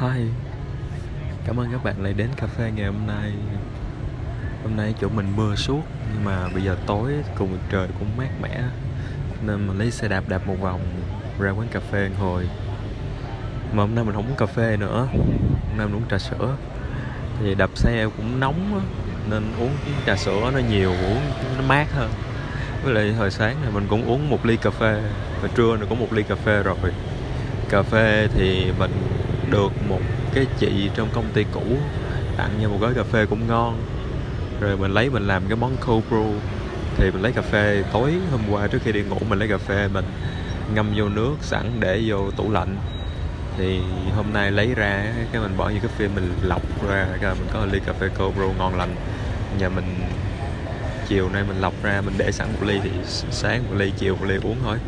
Hi. 0.00 0.24
Cảm 1.46 1.60
ơn 1.60 1.72
các 1.72 1.84
bạn 1.84 2.02
lại 2.02 2.12
đến 2.12 2.28
cà 2.36 2.46
phê 2.46 2.70
ngày 2.76 2.86
hôm 2.86 3.06
nay. 3.06 3.32
Hôm 4.62 4.76
nay 4.76 4.94
chỗ 5.00 5.08
mình 5.08 5.36
mưa 5.36 5.54
suốt, 5.54 5.82
Nhưng 6.12 6.24
mà 6.24 6.48
bây 6.48 6.62
giờ 6.62 6.76
tối 6.86 7.12
cùng 7.38 7.58
trời 7.70 7.88
cũng 7.98 8.08
mát 8.16 8.28
mẻ. 8.42 8.62
Nên 9.46 9.66
mình 9.66 9.78
lấy 9.78 9.90
xe 9.90 10.08
đạp 10.08 10.24
đạp 10.28 10.46
một 10.46 10.56
vòng 10.60 10.80
Ra 11.38 11.50
quán 11.50 11.68
cà 11.72 11.80
phê 11.90 12.10
ngồi 12.20 12.48
Mà 13.72 13.82
hôm 13.82 13.94
nay 13.94 14.04
mình 14.04 14.14
không 14.14 14.26
uống 14.26 14.36
cà 14.36 14.46
phê 14.46 14.76
nữa. 14.76 15.08
Hôm 15.12 15.78
nay 15.78 15.86
mình 15.86 15.96
uống 15.96 16.08
trà 16.10 16.18
sữa. 16.18 16.56
Thì 17.40 17.54
đạp 17.54 17.70
xe 17.74 18.06
cũng 18.16 18.40
nóng 18.40 18.80
Nên 19.30 19.42
uống 19.60 19.72
trà 20.06 20.16
sữa 20.16 20.50
nó 20.54 20.60
nhiều, 20.70 20.90
Uống 20.90 21.22
nó 21.58 21.62
mát 21.68 21.86
hơn. 21.92 22.10
Với 22.84 22.94
lại 22.94 23.12
hồi 23.12 23.30
sáng 23.30 23.62
này 23.62 23.70
mình 23.74 23.86
cũng 23.90 24.04
uống 24.04 24.30
một 24.30 24.46
ly 24.46 24.56
cà 24.56 24.70
phê, 24.70 25.02
Và 25.42 25.48
trưa 25.54 25.76
này 25.76 25.86
cũng 25.88 26.00
một 26.00 26.12
ly 26.12 26.22
cà 26.22 26.34
phê 26.34 26.62
rồi. 26.62 26.76
Cà 27.68 27.82
phê 27.82 28.28
thì 28.34 28.72
mình 28.78 28.92
được 29.50 29.72
một 29.88 30.00
cái 30.34 30.46
chị 30.58 30.90
trong 30.94 31.08
công 31.12 31.24
ty 31.34 31.44
cũ, 31.52 31.62
tặng 32.36 32.50
cho 32.62 32.68
một 32.68 32.78
gói 32.80 32.94
cà 32.94 33.02
phê 33.02 33.26
cũng 33.26 33.46
ngon. 33.48 33.82
Rồi 34.60 34.76
mình 34.76 34.90
lấy 34.90 35.10
mình 35.10 35.26
làm 35.26 35.42
cái 35.48 35.56
món 35.56 35.76
cold 35.86 36.04
brew. 36.10 36.32
Thì 36.96 37.10
mình 37.10 37.22
lấy 37.22 37.32
cà 37.32 37.42
phê 37.42 37.82
tối 37.92 38.12
hôm 38.30 38.40
qua 38.50 38.66
trước 38.66 38.78
khi 38.84 38.92
đi 38.92 39.02
ngủ 39.02 39.16
mình 39.28 39.38
lấy 39.38 39.48
cà 39.48 39.58
phê 39.58 39.88
mình 39.88 40.04
ngâm 40.74 40.92
vô 40.96 41.08
nước 41.08 41.34
sẵn 41.40 41.70
để 41.80 42.02
vô 42.06 42.30
tủ 42.30 42.52
lạnh. 42.52 42.76
Thì 43.58 43.80
hôm 44.16 44.26
nay 44.32 44.50
lấy 44.50 44.74
ra 44.74 45.14
cái 45.32 45.42
mình 45.42 45.56
bỏ 45.56 45.68
như 45.68 45.78
cái 45.82 45.90
phim 45.96 46.14
mình 46.14 46.32
lọc 46.42 46.88
ra, 46.88 47.06
cái 47.20 47.34
mình 47.34 47.48
có 47.52 47.66
ly 47.72 47.80
cà 47.86 47.92
phê 47.92 48.08
cold 48.18 48.38
brew 48.38 48.52
ngon 48.58 48.78
lành. 48.78 48.94
Nhà 49.58 49.68
mình 49.68 49.84
chiều 51.08 51.28
nay 51.28 51.44
mình 51.48 51.60
lọc 51.60 51.74
ra 51.82 52.00
mình 52.00 52.14
để 52.18 52.32
sẵn 52.32 52.48
một 52.52 52.66
ly 52.66 52.80
thì 52.82 52.90
sáng 53.30 53.62
một 53.70 53.74
ly, 53.76 53.92
chiều 53.98 54.16
một 54.16 54.24
ly 54.26 54.36
uống 54.42 54.56
thôi. 54.64 54.78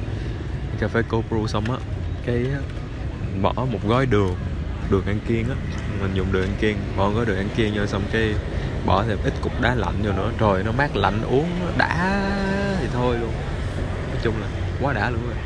Cà 0.78 0.88
phê 0.88 1.02
cold 1.08 1.24
brew 1.30 1.46
xong 1.46 1.64
á, 1.64 1.76
cái 2.26 2.46
bỏ 3.42 3.52
một 3.56 3.78
gói 3.88 4.06
đường 4.06 4.34
đường 4.90 5.06
ăn 5.06 5.18
kiêng 5.28 5.48
á. 5.48 5.56
Mình 6.00 6.14
dùng 6.14 6.32
đường 6.32 6.42
ăn 6.42 6.54
kiêng 6.60 6.76
bỏ 6.96 7.10
gói 7.10 7.26
đường 7.26 7.36
ăn 7.36 7.48
kiêng 7.56 7.74
vô 7.76 7.86
xong 7.86 8.02
cái 8.12 8.34
bỏ 8.86 9.04
thêm 9.04 9.18
ít 9.24 9.32
cục 9.42 9.60
đá 9.60 9.74
lạnh 9.74 9.94
vô 10.02 10.12
nữa. 10.12 10.32
Rồi 10.38 10.62
nó 10.62 10.72
mát 10.72 10.96
lạnh 10.96 11.22
uống 11.22 11.48
nó 11.60 11.70
đã 11.78 12.22
thì 12.80 12.86
thôi 12.92 13.18
luôn. 13.18 13.32
Nói 14.08 14.18
chung 14.22 14.34
là 14.40 14.46
quá 14.80 14.92
đã 14.92 15.10
luôn 15.10 15.22
rồi. 15.26 15.36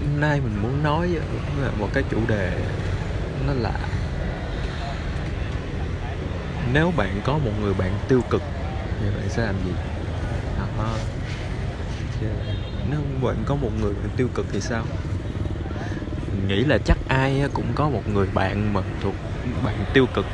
Hôm 0.00 0.20
nay 0.20 0.40
mình 0.40 0.62
muốn 0.62 0.82
nói 0.82 1.08
một 1.78 1.88
cái 1.92 2.02
chủ 2.10 2.18
đề 2.28 2.52
nó 3.46 3.52
là 3.52 3.72
nếu 6.72 6.92
bạn 6.96 7.20
có 7.24 7.32
một 7.32 7.50
người 7.62 7.74
bạn 7.74 7.98
tiêu 8.08 8.20
cực 8.30 8.42
thì 9.00 9.06
bạn 9.16 9.28
sẽ 9.28 9.42
làm 9.46 9.54
gì? 9.64 9.72
À, 10.58 10.66
nếu 12.90 13.00
bạn 13.22 13.36
có 13.46 13.54
một 13.54 13.70
người 13.80 13.92
bạn 13.94 14.08
tiêu 14.16 14.28
cực 14.34 14.46
thì 14.52 14.60
sao? 14.60 14.84
Nghĩ 16.48 16.64
là 16.64 16.78
chắc 16.78 16.98
ai 17.08 17.42
cũng 17.52 17.66
có 17.74 17.88
một 17.88 18.02
người 18.14 18.26
bạn 18.34 18.72
mà 18.72 18.80
thuộc 19.02 19.14
bạn 19.64 19.74
tiêu 19.92 20.06
cực. 20.14 20.26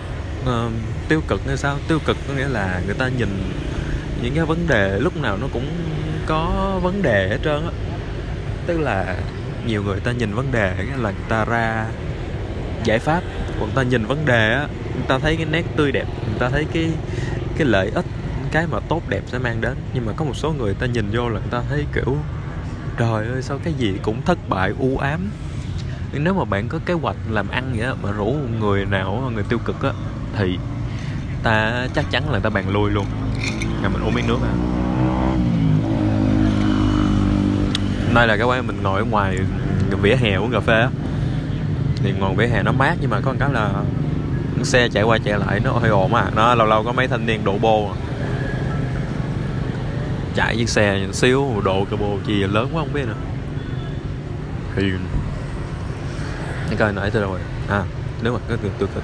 Uh, 0.42 0.72
tiêu 1.08 1.20
cực 1.28 1.40
hay 1.46 1.56
sao? 1.56 1.78
Tiêu 1.88 1.98
cực 2.06 2.16
có 2.28 2.34
nghĩa 2.34 2.48
là 2.48 2.80
người 2.86 2.94
ta 2.94 3.08
nhìn 3.08 3.28
những 4.22 4.34
cái 4.34 4.44
vấn 4.44 4.66
đề 4.68 4.98
lúc 5.00 5.16
nào 5.16 5.36
nó 5.40 5.46
cũng 5.52 5.66
có 6.26 6.72
vấn 6.82 7.02
đề 7.02 7.28
hết 7.28 7.38
trơn 7.44 7.62
á. 7.64 7.70
Tức 8.66 8.80
là 8.80 9.16
nhiều 9.66 9.82
người 9.82 10.00
ta 10.00 10.12
nhìn 10.12 10.34
vấn 10.34 10.52
đề 10.52 10.74
là 10.76 11.10
người 11.10 11.24
ta 11.28 11.44
ra 11.44 11.86
giải 12.84 12.98
pháp 12.98 13.22
còn 13.60 13.70
ta 13.74 13.82
nhìn 13.82 14.06
vấn 14.06 14.24
đề 14.24 14.52
á 14.52 14.66
người 14.94 15.04
ta 15.08 15.18
thấy 15.18 15.36
cái 15.36 15.46
nét 15.46 15.62
tươi 15.76 15.92
đẹp 15.92 16.06
người 16.26 16.38
ta 16.38 16.48
thấy 16.48 16.66
cái 16.72 16.90
cái 17.56 17.66
lợi 17.66 17.90
ích 17.94 18.04
cái 18.52 18.66
mà 18.66 18.80
tốt 18.80 19.02
đẹp 19.08 19.20
sẽ 19.26 19.38
mang 19.38 19.60
đến. 19.60 19.74
Nhưng 19.94 20.06
mà 20.06 20.12
có 20.16 20.24
một 20.24 20.36
số 20.36 20.52
người 20.52 20.74
ta 20.74 20.86
nhìn 20.86 21.10
vô 21.12 21.28
là 21.28 21.40
người 21.40 21.50
ta 21.50 21.62
thấy 21.68 21.84
kiểu 21.94 22.16
trời 22.98 23.26
ơi 23.26 23.42
sao 23.42 23.58
cái 23.64 23.72
gì 23.72 23.94
cũng 24.02 24.22
thất 24.22 24.48
bại 24.48 24.72
u 24.78 24.98
ám 24.98 25.30
nếu 26.18 26.34
mà 26.34 26.44
bạn 26.44 26.68
có 26.68 26.78
kế 26.86 26.94
hoạch 26.94 27.16
làm 27.30 27.48
ăn 27.48 27.72
vậy 27.76 27.86
á, 27.86 27.94
mà 28.02 28.10
rủ 28.10 28.36
người 28.60 28.84
nào 28.84 29.30
người 29.34 29.44
tiêu 29.48 29.58
cực 29.58 29.82
á, 29.82 29.90
thì 30.38 30.58
ta 31.42 31.86
chắc 31.94 32.10
chắn 32.10 32.30
là 32.30 32.38
ta 32.38 32.50
bàn 32.50 32.68
lui 32.68 32.90
luôn. 32.90 33.06
Nhà 33.82 33.88
mình 33.88 34.02
uống 34.02 34.14
miếng 34.14 34.26
nước 34.26 34.38
à 34.42 34.52
đây 38.16 38.26
là 38.26 38.36
cái 38.36 38.46
quán 38.46 38.66
mình 38.66 38.82
ngồi 38.82 38.98
ở 38.98 39.04
ngoài 39.04 39.38
vỉa 40.02 40.16
hè 40.16 40.34
uống 40.34 40.52
cà 40.52 40.60
phê 40.60 40.80
á. 40.80 40.88
Thì 41.96 42.12
ngồi 42.12 42.34
vỉa 42.34 42.46
hè 42.46 42.62
nó 42.62 42.72
mát, 42.72 42.94
nhưng 43.00 43.10
mà 43.10 43.20
có 43.20 43.32
một 43.32 43.36
cái 43.40 43.52
là 43.52 43.70
xe 44.62 44.88
chạy 44.88 45.02
qua 45.02 45.18
chạy 45.24 45.38
lại 45.38 45.60
nó 45.60 45.72
hơi 45.72 45.90
ồn 45.90 46.14
à 46.14 46.24
nó 46.36 46.54
lâu 46.54 46.66
lâu 46.66 46.84
có 46.84 46.92
mấy 46.92 47.08
thanh 47.08 47.26
niên 47.26 47.44
đổ 47.44 47.58
bô 47.58 47.88
à. 47.88 47.96
chạy 50.34 50.56
chiếc 50.56 50.68
xe 50.68 51.06
xíu 51.12 51.60
độ 51.64 51.86
cái 51.90 51.98
bô 51.98 52.18
chi 52.26 52.34
lớn 52.34 52.70
quá 52.72 52.82
không 52.82 52.92
biết 52.92 53.06
nữa. 53.06 53.14
Thì 54.76 54.82
cái 56.68 56.76
coi 56.76 56.92
nãy 56.92 57.10
tôi 57.10 57.22
rồi. 57.22 57.40
À 57.68 57.84
nếu 58.22 58.32
mà 58.32 58.38
có 58.48 58.56
từ, 58.62 58.70
từ. 58.78 59.00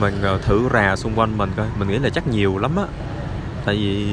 mình 0.00 0.14
ờ, 0.22 0.38
thử 0.38 0.68
rà 0.72 0.96
xung 0.96 1.18
quanh 1.18 1.38
mình 1.38 1.50
coi. 1.56 1.66
Mình 1.78 1.88
nghĩ 1.88 1.98
là 1.98 2.10
chắc 2.10 2.26
nhiều 2.26 2.58
lắm 2.58 2.76
á. 2.76 2.84
Tại 3.64 3.74
vì 3.76 4.08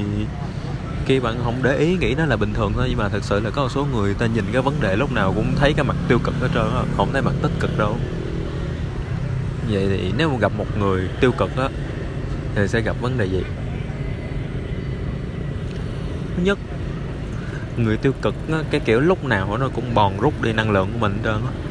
khi 1.05 1.19
bạn 1.19 1.35
không 1.43 1.55
để 1.63 1.77
ý 1.77 1.97
nghĩ 1.97 2.15
nó 2.15 2.25
là 2.25 2.37
bình 2.37 2.53
thường 2.53 2.73
thôi 2.75 2.85
nhưng 2.89 2.97
mà 2.97 3.09
thực 3.09 3.23
sự 3.23 3.39
là 3.39 3.49
có 3.49 3.61
một 3.61 3.69
số 3.69 3.85
người 3.85 4.13
ta 4.13 4.25
nhìn 4.25 4.45
cái 4.53 4.61
vấn 4.61 4.81
đề 4.81 4.95
lúc 4.95 5.11
nào 5.11 5.33
cũng 5.35 5.55
thấy 5.55 5.73
cái 5.73 5.85
mặt 5.85 5.95
tiêu 6.07 6.19
cực 6.23 6.35
hết 6.41 6.47
trơn 6.53 6.63
á 6.63 6.83
không 6.97 7.09
thấy 7.13 7.21
mặt 7.21 7.33
tích 7.41 7.51
cực 7.59 7.77
đâu. 7.77 7.97
Vậy 9.69 9.87
thì 9.89 10.13
nếu 10.17 10.29
mà 10.29 10.37
gặp 10.37 10.51
một 10.57 10.77
người 10.79 11.09
tiêu 11.21 11.31
cực 11.31 11.57
á 11.57 11.69
thì 12.55 12.67
sẽ 12.67 12.81
gặp 12.81 12.95
vấn 13.01 13.17
đề 13.17 13.25
gì? 13.25 13.43
Thứ 16.37 16.43
nhất 16.43 16.57
người 17.77 17.97
tiêu 17.97 18.13
cực 18.21 18.35
á, 18.51 18.57
cái 18.71 18.81
kiểu 18.85 18.99
lúc 18.99 19.23
nào 19.23 19.57
nó 19.57 19.69
cũng 19.69 19.93
bòn 19.93 20.19
rút 20.19 20.41
đi 20.41 20.53
năng 20.53 20.71
lượng 20.71 20.89
của 20.93 20.99
mình 20.99 21.13
hết 21.13 21.19
trơn 21.23 21.33
á 21.33 21.68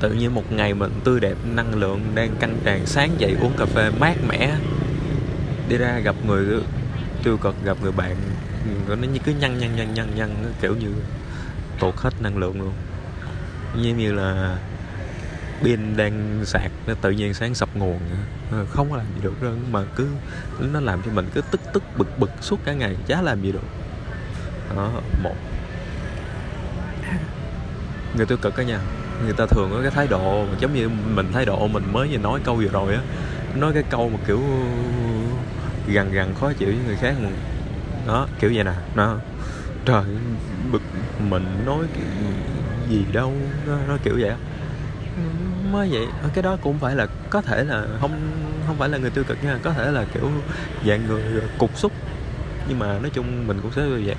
tự 0.00 0.12
nhiên 0.12 0.34
một 0.34 0.52
ngày 0.52 0.74
mình 0.74 0.92
tươi 1.04 1.20
đẹp, 1.20 1.34
năng 1.44 1.74
lượng 1.74 2.00
đang 2.14 2.36
căng 2.36 2.58
tràn, 2.64 2.86
sáng 2.86 3.10
dậy 3.18 3.36
uống 3.40 3.52
cà 3.58 3.64
phê 3.64 3.90
mát 4.00 4.14
mẻ. 4.28 4.56
Đi 5.68 5.76
ra 5.76 5.98
gặp 5.98 6.14
người, 6.26 6.60
tiêu 7.22 7.36
cực, 7.36 7.54
gặp 7.64 7.76
người 7.82 7.92
bạn, 7.92 8.16
nó 8.88 8.94
như 8.94 9.18
cứ 9.24 9.32
nhăn 9.32 9.58
nhăn 9.58 9.76
nhăn 9.76 9.94
nhăn 9.94 10.06
nhăn 10.16 10.30
kiểu 10.60 10.76
như 10.76 10.92
tụt 11.80 11.96
hết 11.96 12.10
năng 12.20 12.36
lượng 12.36 12.60
luôn. 12.60 12.72
Như 13.76 13.94
như 13.94 14.12
là 14.12 14.58
pin 15.62 15.96
đang 15.96 16.40
sạc, 16.44 16.70
nó 16.86 16.94
tự 16.94 17.10
nhiên 17.10 17.34
sáng 17.34 17.54
sập 17.54 17.76
nguồn. 17.76 18.00
Ờ, 18.50 18.66
không 18.70 18.90
có 18.90 18.96
làm 18.96 19.06
gì 19.06 19.20
được 19.22 19.42
đâu, 19.42 19.52
mà 19.70 19.80
cứ 19.96 20.06
nó 20.60 20.80
làm 20.80 21.02
cho 21.02 21.10
mình 21.12 21.28
cứ 21.34 21.40
tức 21.50 21.60
tức, 21.72 21.82
bực 21.96 22.18
bực 22.18 22.30
suốt 22.40 22.60
cả 22.64 22.72
ngày, 22.72 22.96
chả 23.06 23.22
làm 23.22 23.42
gì 23.42 23.52
được. 23.52 23.64
Đó, 24.76 24.92
một. 25.22 25.34
Người 28.16 28.26
tiêu 28.26 28.38
cực 28.42 28.54
cả 28.54 28.62
nhà 28.62 28.80
người 29.24 29.32
ta 29.32 29.46
thường 29.46 29.70
có 29.72 29.82
cái 29.82 29.90
thái 29.90 30.06
độ 30.06 30.46
giống 30.60 30.74
như 30.74 30.88
mình 30.88 31.32
thái 31.32 31.44
độ 31.44 31.68
mình 31.68 31.92
mới 31.92 32.08
vừa 32.08 32.18
nói 32.18 32.40
câu 32.44 32.54
vừa 32.54 32.68
rồi 32.68 32.94
á 32.94 33.00
nói 33.54 33.72
cái 33.72 33.82
câu 33.90 34.08
mà 34.08 34.18
kiểu 34.26 34.40
gần 35.86 36.12
gần 36.12 36.34
khó 36.34 36.52
chịu 36.52 36.68
với 36.68 36.78
người 36.86 36.96
khác 36.96 37.14
mà. 37.22 37.28
Đó 38.06 38.26
kiểu 38.40 38.52
vậy 38.54 38.64
nè 38.64 38.72
nó 38.94 39.16
trời 39.84 40.04
bực 40.72 40.82
mình 41.18 41.62
nói 41.66 41.86
cái 41.94 42.04
gì 42.88 43.04
đâu 43.12 43.32
nó, 43.66 43.78
nó 43.88 43.96
kiểu 44.02 44.18
vậy 44.20 44.32
mới 45.72 45.88
vậy 45.90 46.06
ờ, 46.22 46.30
cái 46.34 46.42
đó 46.42 46.56
cũng 46.62 46.78
phải 46.78 46.94
là 46.94 47.06
có 47.30 47.42
thể 47.42 47.64
là 47.64 47.86
không 48.00 48.10
không 48.66 48.76
phải 48.78 48.88
là 48.88 48.98
người 48.98 49.10
tiêu 49.10 49.24
cực 49.24 49.44
nha 49.44 49.58
có 49.62 49.72
thể 49.72 49.90
là 49.90 50.04
kiểu 50.14 50.30
dạng 50.86 51.06
người 51.06 51.22
ờ, 51.22 51.46
cục 51.58 51.78
xúc. 51.78 51.92
Nhưng 52.68 52.78
mà 52.78 52.98
nói 52.98 53.10
chung 53.14 53.46
mình 53.46 53.58
cũng 53.62 53.72
sẽ 53.72 53.82
dạng 54.06 54.16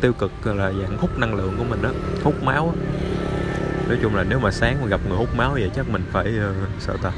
tiêu 0.00 0.12
cực 0.12 0.46
là 0.46 0.72
dạng 0.72 0.98
hút 0.98 1.18
năng 1.18 1.34
lượng 1.34 1.54
của 1.58 1.64
mình 1.64 1.82
đó 1.82 1.90
hút 2.22 2.42
máu 2.42 2.66
đó 2.66 3.01
nói 3.92 4.00
chung 4.02 4.14
là 4.14 4.24
nếu 4.28 4.38
mà 4.38 4.50
sáng 4.50 4.80
mà 4.80 4.86
gặp 4.86 5.00
người 5.08 5.18
hút 5.18 5.36
máu 5.36 5.52
vậy 5.52 5.70
chắc 5.76 5.88
mình 5.88 6.02
phải 6.12 6.26
uh, 6.26 6.82
sợ 6.82 6.96
ta. 7.02 7.12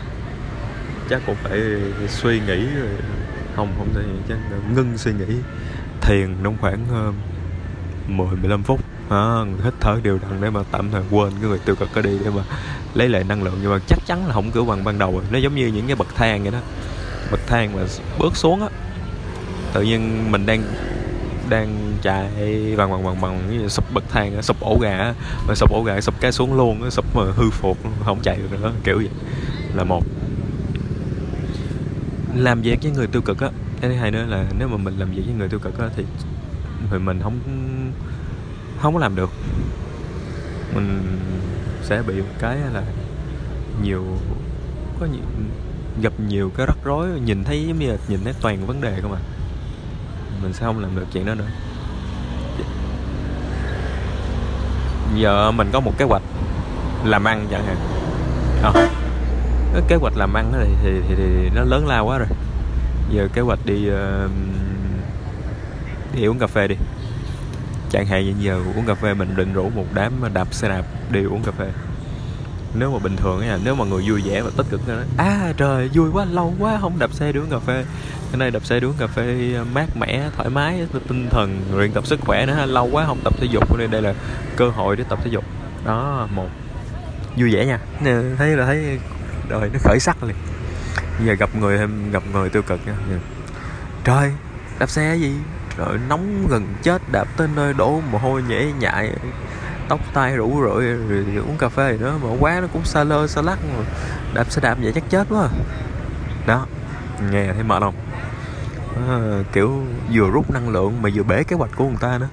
Chắc 1.10 1.22
cũng 1.26 1.36
phải 1.42 1.60
suy 2.08 2.40
nghĩ 2.40 2.66
ờ, 2.80 2.86
không 3.56 3.74
không 3.78 3.88
thể 3.94 4.02
chắc 4.28 4.38
ngưng 4.74 4.98
suy 4.98 5.12
nghĩ 5.12 5.34
thiền 6.00 6.36
trong 6.44 6.56
khoảng 6.60 7.08
uh, 7.08 7.14
10 8.10 8.26
15 8.36 8.62
phút. 8.62 8.80
À, 9.10 9.44
hít 9.64 9.74
thở 9.80 10.00
đều 10.02 10.18
đặn 10.22 10.40
để 10.40 10.50
mà 10.50 10.60
tạm 10.70 10.90
thời 10.90 11.02
quên 11.10 11.30
cái 11.40 11.50
người 11.50 11.58
tiêu 11.58 11.74
cực 11.76 11.88
có 11.94 12.00
đi 12.00 12.18
để 12.24 12.30
mà 12.30 12.42
lấy 12.94 13.08
lại 13.08 13.24
năng 13.24 13.42
lượng. 13.42 13.58
Nhưng 13.62 13.70
mà 13.70 13.78
chắc 13.88 13.98
chắn 14.06 14.26
là 14.26 14.34
không 14.34 14.50
kiểu 14.50 14.64
bằng 14.64 14.84
ban 14.84 14.98
đầu 14.98 15.12
rồi. 15.12 15.22
Nó 15.30 15.38
giống 15.38 15.54
như 15.54 15.66
những 15.66 15.86
cái 15.86 15.96
bậc 15.96 16.14
thang 16.14 16.42
vậy 16.42 16.52
đó. 16.52 16.58
Bậc 17.30 17.40
thang 17.46 17.76
mà 17.76 17.82
bước 18.18 18.36
xuống 18.36 18.62
á 18.62 18.68
tự 19.72 19.82
nhiên 19.82 20.32
mình 20.32 20.46
đang 20.46 20.62
đang 21.54 21.96
chạy 22.02 22.28
bằng 22.76 22.90
bằng 22.90 23.04
bằng 23.04 23.20
bằng 23.20 23.68
sụp 23.68 23.84
bậc 23.94 24.04
thang 24.08 24.42
sụp 24.42 24.60
ổ 24.60 24.78
gà 24.78 25.14
mà 25.48 25.54
sụp 25.54 25.70
ổ 25.70 25.82
gà 25.82 26.00
sụp 26.00 26.14
cái 26.20 26.32
xuống 26.32 26.54
luôn 26.54 26.90
sụp 26.90 27.16
mà 27.16 27.22
hư 27.36 27.50
phục 27.50 27.78
không 28.04 28.20
chạy 28.22 28.36
được 28.36 28.60
nữa 28.60 28.72
kiểu 28.84 28.96
vậy. 28.96 29.10
Là 29.74 29.84
một. 29.84 30.04
Làm 32.36 32.62
việc 32.62 32.78
với 32.82 32.92
người 32.92 33.06
tiêu 33.06 33.22
cực 33.22 33.40
á. 33.40 33.50
Cái 33.80 33.90
thứ 33.90 33.96
hai 33.96 34.10
nữa 34.10 34.24
là 34.28 34.44
nếu 34.58 34.68
mà 34.68 34.76
mình 34.76 34.98
làm 34.98 35.10
việc 35.10 35.22
với 35.26 35.34
người 35.34 35.48
tiêu 35.48 35.60
cực 35.60 35.78
á 35.78 35.86
thì 35.96 36.04
thì 36.90 36.98
mình 36.98 37.20
không 37.22 37.38
không 38.80 38.94
có 38.94 39.00
làm 39.00 39.16
được. 39.16 39.30
Mình 40.74 41.02
sẽ 41.82 42.02
bị 42.02 42.14
một 42.14 42.34
cái 42.38 42.58
là 42.74 42.82
nhiều 43.82 44.04
có 45.00 45.06
nhiều, 45.06 45.22
gặp 46.02 46.12
nhiều 46.28 46.50
cái 46.56 46.66
rắc 46.66 46.76
rối 46.84 47.08
nhìn 47.24 47.44
thấy 47.44 47.64
giống 47.68 47.78
như 47.78 47.90
là 47.90 47.96
nhìn 48.08 48.20
thấy 48.24 48.32
toàn 48.40 48.66
vấn 48.66 48.80
đề 48.80 49.00
không 49.02 49.12
à 49.12 49.20
mình 50.42 50.52
sẽ 50.52 50.66
không 50.66 50.78
làm 50.78 50.96
được 50.96 51.06
chuyện 51.12 51.26
đó 51.26 51.34
nữa. 51.34 51.48
Giờ 55.16 55.50
mình 55.50 55.70
có 55.72 55.80
một 55.80 55.92
kế 55.98 56.04
hoạch 56.04 56.22
làm 57.04 57.24
ăn 57.24 57.46
chẳng 57.50 57.64
hạn. 57.66 57.76
À, 58.62 58.72
cái 59.72 59.82
kế 59.88 59.96
hoạch 59.96 60.16
làm 60.16 60.34
ăn 60.34 60.52
thì, 60.52 60.68
thì, 60.82 61.00
thì, 61.08 61.14
thì 61.16 61.50
nó 61.54 61.62
lớn 61.64 61.86
lao 61.86 62.06
quá 62.06 62.18
rồi. 62.18 62.28
Giờ 63.10 63.28
kế 63.32 63.40
hoạch 63.40 63.58
đi 63.66 63.90
uh, 63.90 64.30
đi 66.14 66.24
uống 66.24 66.38
cà 66.38 66.46
phê 66.46 66.68
đi. 66.68 66.76
Chẳng 67.90 68.06
hạn 68.06 68.24
như 68.24 68.34
giờ 68.38 68.60
uống 68.76 68.86
cà 68.86 68.94
phê 68.94 69.14
mình 69.14 69.36
định 69.36 69.52
rủ 69.52 69.70
một 69.70 69.84
đám 69.92 70.12
đạp 70.34 70.54
xe 70.54 70.68
đạp 70.68 70.84
đi 71.10 71.24
uống 71.24 71.42
cà 71.42 71.52
phê 71.52 71.70
nếu 72.74 72.92
mà 72.92 72.98
bình 72.98 73.16
thường 73.16 73.40
nha, 73.40 73.58
nếu 73.64 73.74
mà 73.74 73.84
người 73.84 74.02
vui 74.08 74.22
vẻ 74.24 74.42
và 74.42 74.50
tích 74.56 74.66
cực 74.70 74.88
nói 74.88 75.04
à 75.16 75.52
trời, 75.56 75.88
vui 75.94 76.10
quá, 76.12 76.24
lâu 76.24 76.54
quá 76.58 76.78
không 76.80 76.98
đạp 76.98 77.12
xe 77.12 77.32
đi 77.32 77.40
uống 77.40 77.50
cà 77.50 77.58
phê. 77.58 77.84
Cái 78.30 78.38
này 78.38 78.50
đạp 78.50 78.64
xe 78.64 78.80
đi 78.80 78.86
uống 78.86 78.94
cà 78.98 79.06
phê 79.06 79.52
ờ, 79.56 79.64
mát 79.64 79.96
mẻ, 79.96 80.30
thoải 80.36 80.48
mái, 80.48 80.86
tinh 81.08 81.28
thần, 81.30 81.60
luyện 81.72 81.92
tập 81.92 82.06
sức 82.06 82.20
khỏe 82.20 82.46
nữa 82.46 82.66
lâu 82.66 82.88
quá 82.92 83.04
không 83.06 83.18
tập 83.24 83.32
thể 83.36 83.46
dục 83.50 83.78
nên 83.78 83.90
đây 83.90 84.02
là 84.02 84.14
cơ 84.56 84.68
hội 84.68 84.96
để 84.96 85.04
tập 85.08 85.18
thể 85.24 85.30
dục. 85.30 85.44
Đó, 85.84 86.28
một. 86.34 86.48
Vui 87.36 87.54
vẻ 87.54 87.66
nha. 87.66 87.78
Thấy 88.38 88.56
là 88.56 88.66
thấy 88.66 88.98
đời 89.48 89.70
nó 89.72 89.78
khởi 89.82 90.00
sắc 90.00 90.22
liền. 90.22 90.36
Giờ 91.24 91.32
gặp 91.32 91.50
người 91.54 91.78
thêm, 91.78 92.10
gặp 92.10 92.22
người 92.32 92.50
tiêu 92.50 92.62
cực 92.62 92.80
nha. 92.86 92.94
Trời, 94.04 94.32
đạp 94.78 94.90
xe 94.90 95.16
gì? 95.16 95.32
Rồi 95.76 95.98
nóng 96.08 96.46
gần 96.50 96.74
chết, 96.82 97.02
đạp 97.12 97.24
tới 97.36 97.48
nơi 97.56 97.72
đổ 97.72 98.00
mồ 98.10 98.18
hôi 98.18 98.42
nhễ 98.42 98.72
nhại 98.78 99.10
tóc 99.88 100.00
tai 100.14 100.36
rủ 100.36 100.50
rượi 100.60 100.86
rồi, 100.86 101.24
rồi 101.24 101.36
uống 101.36 101.58
cà 101.58 101.68
phê 101.68 101.96
đó 102.00 102.18
mà 102.22 102.28
quá 102.40 102.60
nó 102.60 102.66
cũng 102.72 102.84
xa 102.84 103.04
lơ 103.04 103.26
xa 103.26 103.42
lắc 103.42 103.58
mà 103.64 103.84
đạp 104.34 104.50
xe 104.50 104.60
đạp 104.60 104.78
vậy 104.82 104.92
chắc 104.94 105.04
chết 105.10 105.26
quá 105.30 105.42
à. 105.42 105.50
đó 106.46 106.66
nghe 107.30 107.52
thấy 107.52 107.62
mệt 107.62 107.80
không? 107.80 107.94
À, 109.08 109.42
kiểu 109.52 109.82
vừa 110.12 110.30
rút 110.30 110.50
năng 110.50 110.68
lượng 110.68 111.02
mà 111.02 111.10
vừa 111.14 111.22
bể 111.22 111.44
kế 111.44 111.56
hoạch 111.56 111.70
của 111.76 111.84
người 111.84 111.96
ta 112.00 112.18
nữa. 112.18 112.28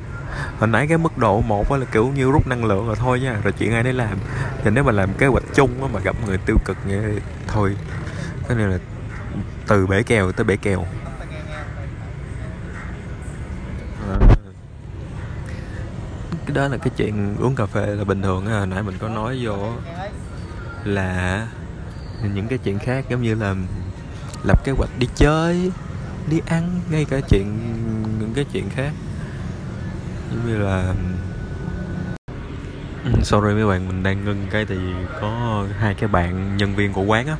Hồi 0.59 0.67
nãy 0.67 0.87
cái 0.87 0.97
mức 0.97 1.17
độ 1.17 1.41
một 1.41 1.71
là 1.71 1.85
kiểu 1.91 2.07
như 2.07 2.31
rút 2.31 2.47
năng 2.47 2.65
lượng 2.65 2.87
rồi 2.87 2.95
thôi 2.95 3.19
nha 3.19 3.37
rồi 3.43 3.53
chuyện 3.57 3.73
ai 3.73 3.83
đấy 3.83 3.93
làm. 3.93 4.17
Thì 4.63 4.71
nếu 4.73 4.83
mà 4.83 4.91
làm 4.91 5.13
kế 5.13 5.27
hoạch 5.27 5.43
chung 5.53 5.93
mà 5.93 5.99
gặp 5.99 6.15
người 6.25 6.37
tiêu 6.37 6.57
cực 6.65 6.77
vậy 6.85 6.99
thì 7.07 7.21
thôi. 7.47 7.75
Cái 8.47 8.57
này 8.57 8.67
là 8.67 8.77
từ 9.67 9.87
bể 9.87 10.03
kèo 10.03 10.31
tới 10.31 10.43
bể 10.43 10.57
kèo. 10.57 10.85
Cái 16.53 16.63
đó 16.63 16.67
là 16.67 16.77
cái 16.77 16.91
chuyện 16.97 17.35
uống 17.39 17.55
cà 17.55 17.65
phê 17.65 17.85
là 17.85 18.03
bình 18.03 18.21
thường 18.21 18.45
à 18.45 18.65
nãy 18.65 18.83
mình 18.83 18.95
có 18.99 19.09
nói 19.09 19.39
vô 19.41 19.73
là 20.83 21.47
những 22.33 22.47
cái 22.47 22.57
chuyện 22.57 22.79
khác 22.79 23.05
giống 23.09 23.21
như 23.21 23.35
là 23.35 23.55
lập 24.43 24.63
kế 24.63 24.71
hoạch 24.71 24.89
đi 24.99 25.07
chơi 25.15 25.71
đi 26.29 26.41
ăn 26.45 26.79
ngay 26.89 27.05
cả 27.05 27.19
chuyện 27.29 27.57
những 28.19 28.33
cái 28.35 28.45
chuyện 28.53 28.69
khác. 28.69 28.91
Giống 30.31 30.47
như 30.47 30.57
là 30.57 30.93
ừ, 33.03 33.11
sorry 33.23 33.53
mấy 33.53 33.67
bạn 33.67 33.87
mình 33.87 34.03
đang 34.03 34.25
ngưng 34.25 34.47
cái 34.51 34.65
thì 34.65 34.77
có 35.21 35.65
hai 35.79 35.93
cái 35.93 36.09
bạn 36.09 36.57
nhân 36.57 36.75
viên 36.75 36.93
của 36.93 37.03
quán 37.03 37.27
á. 37.27 37.35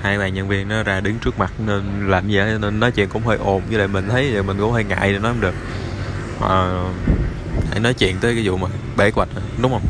Hai 0.00 0.18
bạn 0.18 0.34
nhân 0.34 0.48
viên 0.48 0.68
nó 0.68 0.82
ra 0.82 1.00
đứng 1.00 1.18
trước 1.18 1.38
mặt 1.38 1.52
nên 1.58 2.08
làm 2.08 2.28
gì 2.28 2.38
nên 2.60 2.80
nói 2.80 2.92
chuyện 2.92 3.08
cũng 3.08 3.26
hơi 3.26 3.36
ồn. 3.36 3.62
Với 3.68 3.78
lại 3.78 3.88
mình 3.88 4.08
thấy 4.08 4.32
vậy 4.32 4.42
mình 4.42 4.56
cũng 4.60 4.72
hơi 4.72 4.84
ngại 4.84 5.12
để 5.12 5.18
nói 5.18 5.32
không 5.32 5.40
được. 5.40 5.54
À, 6.40 6.84
hãy 7.72 7.80
nói 7.80 7.94
chuyện 7.94 8.16
tới 8.20 8.34
cái 8.34 8.48
vụ 8.48 8.56
mà 8.56 8.68
bể 8.96 9.10
quạch 9.10 9.28
à, 9.36 9.42
đúng 9.62 9.72
không? 9.72 9.82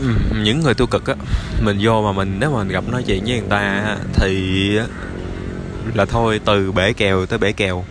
Ừ, 0.00 0.08
những 0.42 0.60
người 0.60 0.74
tiêu 0.74 0.86
cực 0.86 1.06
á, 1.06 1.14
mình 1.64 1.78
vô 1.80 2.02
mà 2.02 2.12
mình, 2.12 2.36
nếu 2.40 2.50
mà 2.52 2.58
mình 2.58 2.68
gặp 2.68 2.84
nói 2.88 3.02
chuyện 3.06 3.24
với 3.24 3.40
người 3.40 3.48
ta 3.48 3.96
thì 4.14 4.70
là 5.94 6.04
thôi 6.04 6.40
từ 6.44 6.72
bể 6.72 6.92
kèo 6.92 7.26
tới 7.26 7.38
bể 7.38 7.52
kèo. 7.52 7.84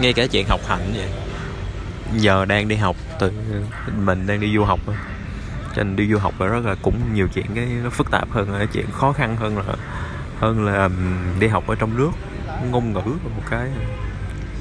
Ngay 0.00 0.12
cả 0.12 0.26
chuyện 0.26 0.46
học 0.48 0.60
hành 0.68 0.92
vậy, 0.96 1.08
giờ 2.16 2.44
đang 2.44 2.68
đi 2.68 2.76
học 2.76 2.96
từ 3.20 3.32
mình 3.96 4.26
đang 4.26 4.40
đi 4.40 4.54
du 4.54 4.64
học 4.64 4.80
cho 5.76 5.82
nên 5.82 5.96
đi 5.96 6.08
du 6.12 6.18
học 6.18 6.40
là 6.40 6.46
rất 6.46 6.64
là 6.64 6.74
cũng 6.82 7.00
nhiều 7.14 7.28
chuyện 7.34 7.46
cái 7.54 7.66
nó 7.84 7.90
phức 7.90 8.10
tạp 8.10 8.30
hơn, 8.30 8.52
là 8.52 8.66
chuyện 8.72 8.86
khó 8.92 9.12
khăn 9.12 9.36
hơn 9.36 9.58
là 9.58 9.64
hơn 10.40 10.64
là 10.64 10.88
đi 11.40 11.46
học 11.46 11.66
ở 11.66 11.74
trong 11.74 11.96
nước, 11.96 12.10
ngôn 12.70 12.92
ngữ 12.92 13.00
một 13.24 13.42
cái 13.50 13.68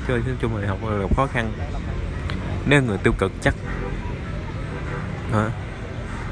chơi 0.08 0.22
nói 0.26 0.36
chung 0.42 0.56
là 0.56 0.68
học 0.68 0.80
gặp 1.02 1.16
khó 1.16 1.28
khăn. 1.28 1.54
Nếu 2.66 2.82
người 2.82 2.98
tiêu 2.98 3.14
cực 3.18 3.32
chắc 3.42 3.56
hả? 5.32 5.50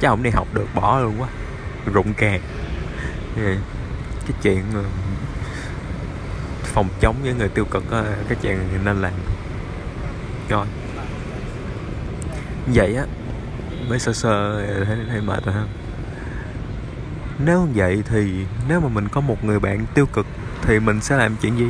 Chắc 0.02 0.10
không 0.10 0.24
đi 0.24 0.30
học 0.30 0.48
được 0.54 0.68
bỏ 0.76 1.00
luôn 1.00 1.16
quá. 1.20 1.28
Rụng 1.94 2.14
kè 2.14 2.40
cái 4.26 4.38
chuyện 4.42 4.64
phòng 6.64 6.90
chống 7.00 7.16
với 7.24 7.34
người 7.34 7.50
tiêu 7.50 7.66
cực 7.66 7.84
cái 8.28 8.38
chuyện 8.42 8.58
nên 8.84 9.02
làm. 9.02 9.14
Rồi. 10.50 10.66
Vậy 12.68 12.96
á 12.96 13.06
mới 13.90 14.00
sơ 14.00 14.14
sơ 14.14 14.66
thấy, 14.86 14.98
thấy 15.10 15.22
mệt 15.22 15.46
rồi 15.46 15.56
ha. 15.56 15.64
Nếu 17.40 17.68
vậy 17.76 18.04
thì 18.10 18.46
nếu 18.68 18.80
mà 18.80 18.88
mình 18.88 19.08
có 19.08 19.22
một 19.22 19.44
người 19.44 19.60
bạn 19.60 19.86
tiêu 19.94 20.06
cực 20.06 20.26
thì 20.62 20.80
mình 20.80 21.02
sẽ 21.02 21.18
làm 21.18 21.36
chuyện 21.42 21.58
gì? 21.58 21.68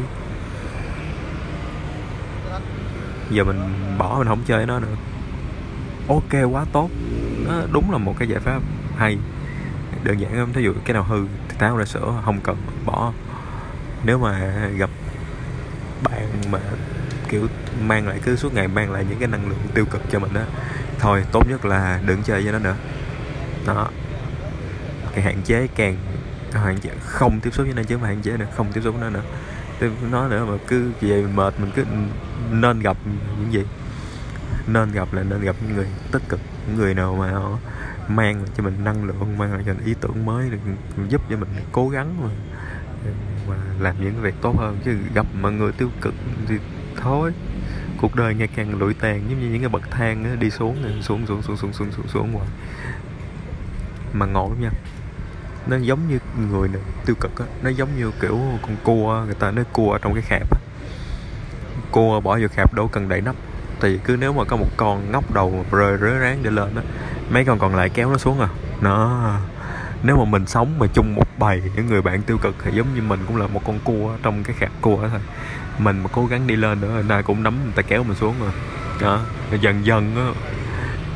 Giờ 3.33 3.43
mình 3.43 3.61
bỏ, 3.97 4.15
mình 4.17 4.27
không 4.27 4.43
chơi 4.45 4.65
nó 4.65 4.79
nữa. 4.79 4.95
Ok, 6.07 6.51
quá 6.51 6.65
tốt. 6.71 6.89
Nó 7.45 7.61
đúng 7.71 7.91
là 7.91 7.97
một 7.97 8.15
cái 8.19 8.27
giải 8.27 8.39
pháp 8.39 8.61
hay. 8.97 9.17
Đơn 10.03 10.19
giản 10.19 10.37
lắm, 10.37 10.53
thí 10.53 10.63
dụ 10.63 10.73
cái 10.85 10.93
nào 10.93 11.03
hư 11.03 11.25
thì 11.49 11.55
táo 11.59 11.77
ra 11.77 11.85
sửa, 11.85 12.21
không 12.25 12.39
cần, 12.41 12.57
bỏ. 12.85 13.11
Nếu 14.03 14.19
mà 14.19 14.57
gặp 14.77 14.89
bạn 16.03 16.27
mà, 16.51 16.59
kiểu, 17.29 17.47
mang 17.85 18.07
lại, 18.07 18.19
cứ 18.23 18.35
suốt 18.35 18.53
ngày 18.53 18.67
mang 18.67 18.91
lại 18.91 19.05
những 19.09 19.19
cái 19.19 19.27
năng 19.27 19.49
lượng 19.49 19.67
tiêu 19.73 19.85
cực 19.85 20.01
cho 20.11 20.19
mình 20.19 20.33
á, 20.33 20.45
thôi, 20.99 21.23
tốt 21.31 21.49
nhất 21.49 21.65
là 21.65 22.01
đừng 22.05 22.23
chơi 22.23 22.43
với 22.43 22.53
nó 22.53 22.59
nữa. 22.59 22.75
Đó. 23.67 23.89
Cái 25.13 25.23
hạn 25.23 25.41
chế 25.45 25.67
càng 25.75 25.97
à, 26.51 26.61
hạn 26.61 26.77
chế, 26.77 26.89
không 27.05 27.39
tiếp 27.39 27.53
xúc 27.53 27.65
với 27.65 27.75
nó 27.75 27.83
chứ 27.83 27.97
mà 27.97 28.07
hạn 28.07 28.21
chế 28.21 28.37
nữa, 28.37 28.45
không 28.55 28.71
tiếp 28.71 28.81
xúc 28.83 28.95
với 28.95 29.03
nó 29.03 29.09
nữa. 29.09 29.23
Nói 30.11 30.29
nữa 30.29 30.45
mà 30.45 30.57
cứ 30.67 30.91
về 31.01 31.25
mệt, 31.33 31.59
mình 31.59 31.71
cứ 31.75 31.85
nên 32.51 32.79
gặp 32.79 32.97
những 33.05 33.53
gì? 33.53 33.63
Nên 34.67 34.91
gặp 34.91 35.13
là 35.13 35.23
nên 35.23 35.41
gặp 35.41 35.55
những 35.61 35.75
người 35.75 35.87
tích 36.11 36.21
cực 36.29 36.39
những 36.67 36.77
người 36.77 36.93
nào 36.93 37.15
mà 37.19 37.31
họ 37.31 37.57
mang 38.07 38.45
cho 38.57 38.63
mình 38.63 38.83
năng 38.83 39.03
lượng 39.03 39.37
mang 39.37 39.53
lại 39.53 39.63
cho 39.65 39.73
mình 39.73 39.85
ý 39.85 39.93
tưởng 40.01 40.25
mới 40.25 40.49
được 40.49 40.57
giúp 41.09 41.21
cho 41.29 41.37
mình 41.37 41.49
cố 41.71 41.89
gắng 41.89 42.15
mà, 42.23 42.29
mà 43.47 43.55
làm 43.79 43.95
những 43.99 44.21
việc 44.21 44.35
tốt 44.41 44.55
hơn. 44.57 44.77
Chứ 44.85 44.97
gặp 45.13 45.25
mọi 45.41 45.51
người 45.51 45.71
tiêu 45.71 45.89
cực 46.01 46.13
thì 46.47 46.55
thôi. 47.01 47.31
Cuộc 48.01 48.15
đời 48.15 48.35
ngày 48.35 48.47
càng 48.55 48.79
lụi 48.79 48.93
tàn 48.93 49.29
giống 49.29 49.39
như 49.39 49.49
những 49.49 49.61
cái 49.61 49.69
bậc 49.69 49.91
thang 49.91 50.39
đi 50.39 50.49
xuống 50.49 51.01
xuống 51.01 51.25
xuống 51.27 51.41
xuống 51.41 51.57
xuống 51.57 51.73
xuống 51.73 51.91
xuống 51.91 52.07
xuống 52.07 52.33
hoài. 52.33 52.47
Mà 54.13 54.25
ngộ 54.25 54.49
lắm 54.49 54.61
nha. 54.61 54.69
Nó 55.67 55.77
giống 55.77 56.07
như 56.07 56.19
người 56.51 56.67
này 56.67 56.81
tiêu 57.05 57.15
cực 57.19 57.39
á 57.39 57.45
nó 57.63 57.69
giống 57.69 57.89
như 57.97 58.11
kiểu 58.21 58.39
con 58.61 58.75
cua 58.83 59.23
người 59.25 59.35
ta 59.35 59.51
nói 59.51 59.65
cua 59.73 59.91
ở 59.91 59.97
trong 60.01 60.13
cái 60.13 60.23
khẹp 60.23 60.51
á 60.51 60.59
cua 61.93 62.19
bỏ 62.19 62.37
vô 62.41 62.47
khạp 62.55 62.73
đâu 62.73 62.87
cần 62.87 63.09
đẩy 63.09 63.21
nắp. 63.21 63.35
Thì 63.81 63.99
cứ 64.03 64.17
nếu 64.19 64.33
mà 64.33 64.43
có 64.43 64.55
một 64.57 64.67
con 64.77 65.11
ngóc 65.11 65.33
đầu 65.33 65.65
rơi 65.71 65.97
rớ 65.97 66.19
ráng 66.19 66.39
để 66.43 66.51
lên 66.51 66.75
á 66.75 66.81
mấy 67.29 67.45
con 67.45 67.59
còn 67.59 67.75
lại 67.75 67.89
kéo 67.89 68.09
nó 68.09 68.17
xuống 68.17 68.41
à. 68.41 68.47
Nó 68.81 69.21
nếu 70.03 70.17
mà 70.17 70.25
mình 70.25 70.47
sống 70.47 70.79
mà 70.79 70.87
chung 70.93 71.15
một 71.15 71.27
bầy 71.37 71.61
những 71.75 71.87
người 71.87 72.01
bạn 72.01 72.21
tiêu 72.21 72.37
cực 72.37 72.55
thì 72.63 72.71
giống 72.73 72.87
như 72.95 73.01
mình 73.01 73.19
cũng 73.27 73.37
là 73.37 73.47
một 73.47 73.61
con 73.65 73.79
cua 73.83 74.11
trong 74.23 74.43
cái 74.43 74.55
khạp 74.59 74.71
cua 74.81 75.01
đó 75.01 75.07
thôi. 75.11 75.19
Mình 75.79 76.03
mà 76.03 76.09
cố 76.13 76.25
gắng 76.25 76.47
đi 76.47 76.55
lên 76.55 76.81
nữa 76.81 77.01
nay 77.07 77.23
cũng 77.23 77.43
nắm 77.43 77.63
người 77.63 77.73
ta 77.75 77.81
kéo 77.81 78.03
mình 78.03 78.15
xuống 78.15 78.35
rồi. 78.39 78.51
Đó 79.01 79.19
dần 79.61 79.85
dần 79.85 80.15
á 80.15 80.41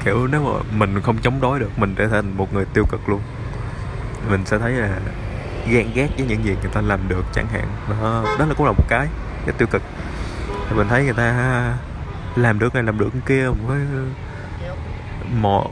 kiểu 0.05 0.27
nếu 0.27 0.43
mà 0.43 0.77
mình 0.77 1.01
không 1.01 1.17
chống 1.17 1.41
đối 1.41 1.59
được 1.59 1.79
mình 1.79 1.95
trở 1.95 2.07
thành 2.07 2.37
một 2.37 2.53
người 2.53 2.65
tiêu 2.73 2.85
cực 2.91 3.09
luôn. 3.09 3.21
Mình 4.29 4.45
sẽ 4.45 4.59
thấy 4.59 4.71
là 4.71 4.99
ghen 5.69 5.91
ghét 5.93 6.07
với 6.17 6.27
những 6.27 6.43
gì 6.43 6.55
người 6.61 6.71
ta 6.73 6.81
làm 6.81 6.99
được 7.07 7.25
chẳng 7.33 7.47
hạn. 7.47 7.67
Đó, 7.89 8.23
đó 8.39 8.45
là 8.45 8.53
cũng 8.57 8.65
là 8.65 8.71
một 8.71 8.85
cái 8.89 9.07
cái 9.45 9.55
tiêu 9.57 9.67
cực 9.71 9.81
thì 10.69 10.75
mình 10.75 10.87
thấy 10.87 11.03
người 11.03 11.13
ta 11.13 11.77
làm 12.35 12.59
được 12.59 12.73
này 12.73 12.83
làm 12.83 12.97
được 12.97 13.09
kia 13.25 13.49
với 13.67 13.79
mò 15.41 15.65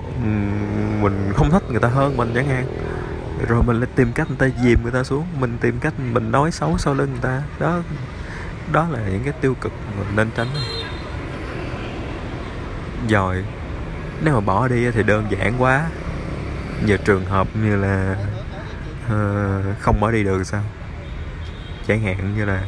mình 1.02 1.32
không 1.36 1.52
thích 1.52 1.64
người 1.72 1.80
ta 1.80 1.88
hơn 1.88 2.18
mình 2.18 2.32
chẳng 2.36 2.48
hạn. 2.48 2.66
Rồi 3.48 3.64
mình 3.64 3.80
lại 3.80 3.90
tìm 3.96 4.12
cách 4.14 4.28
người 4.28 4.38
ta 4.38 4.62
dìm 4.64 4.84
người 4.84 4.92
ta 4.92 5.04
xuống 5.04 5.26
mình 5.40 5.58
tìm 5.62 5.80
cách 5.80 5.94
mình 6.00 6.32
nói 6.32 6.52
xấu 6.52 6.78
sau 6.78 6.94
lưng 6.94 7.10
người 7.12 7.22
ta. 7.22 7.42
Đó 7.60 7.80
đó 8.72 8.88
là 8.92 9.00
những 9.00 9.24
cái 9.24 9.34
tiêu 9.42 9.56
cực 9.62 9.72
mình 9.98 10.16
nên 10.16 10.32
tránh. 10.38 10.48
Rồi 13.10 13.46
nếu 14.24 14.34
mà 14.34 14.40
bỏ 14.40 14.68
đi 14.68 14.92
thì 14.92 15.04
đơn 15.04 15.26
giản 15.30 15.54
quá. 15.60 15.86
Nhiều 16.86 16.98
trường 17.06 17.26
hợp 17.26 17.48
như 17.54 17.76
là 17.76 18.16
uh, 19.06 19.80
không 19.80 20.00
bỏ 20.00 20.12
đi 20.12 20.24
được 20.24 20.44
sao? 20.44 20.62
Chẳng 21.88 22.02
hạn 22.02 22.36
như 22.38 22.46
là 22.46 22.64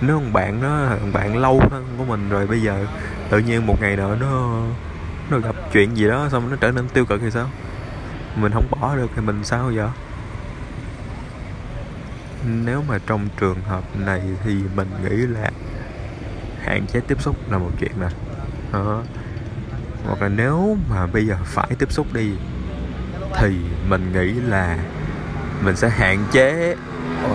nếu 0.00 0.20
một 0.20 0.30
bạn 0.32 0.62
nó 0.62 0.88
một 0.88 1.10
bạn 1.12 1.36
lâu 1.36 1.62
hơn 1.70 1.86
của 1.98 2.04
mình 2.04 2.28
rồi 2.28 2.46
bây 2.46 2.62
giờ 2.62 2.86
tự 3.30 3.38
nhiên 3.38 3.66
một 3.66 3.76
ngày 3.80 3.96
nữa 3.96 4.16
nó 4.20 4.62
nó 5.30 5.38
gặp 5.38 5.56
chuyện 5.72 5.96
gì 5.96 6.08
đó 6.08 6.28
xong 6.32 6.50
nó 6.50 6.56
trở 6.60 6.70
nên 6.72 6.88
tiêu 6.88 7.04
cực 7.04 7.20
thì 7.20 7.30
sao? 7.30 7.50
Mình 8.36 8.52
không 8.52 8.66
bỏ 8.70 8.96
được 8.96 9.10
thì 9.16 9.22
mình 9.22 9.44
sao 9.44 9.72
giờ 9.72 9.90
nếu 12.44 12.82
mà 12.88 12.98
trong 13.06 13.28
trường 13.40 13.60
hợp 13.68 13.84
này 13.94 14.22
thì 14.44 14.54
mình 14.74 14.88
nghĩ 15.04 15.16
là 15.16 15.50
hạn 16.60 16.86
chế 16.86 17.00
tiếp 17.00 17.22
xúc 17.22 17.36
là 17.50 17.58
một 17.58 17.70
chuyện 17.80 17.92
nè. 18.00 18.08
Đó 18.72 19.02
hoặc 20.06 20.22
là 20.22 20.28
nếu 20.28 20.76
mà 20.90 21.06
bây 21.06 21.26
giờ 21.26 21.36
phải 21.44 21.68
tiếp 21.78 21.92
xúc 21.92 22.06
đi 22.12 22.30
thì 23.36 23.56
mình 23.88 24.12
nghĩ 24.12 24.32
là 24.32 24.78
mình 25.64 25.76
sẽ 25.76 25.88
hạn 25.88 26.24
chế. 26.32 26.76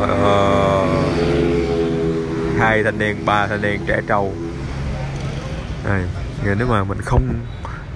Uh, 0.04 1.61
hai 2.62 2.84
thanh 2.84 2.98
niên 2.98 3.26
ba 3.26 3.48
thanh 3.48 3.62
niên 3.62 3.82
trẻ 3.88 4.02
trâu. 4.08 4.34
À, 5.86 6.04
nếu 6.58 6.68
mà 6.68 6.84
mình 6.84 7.02
không 7.02 7.34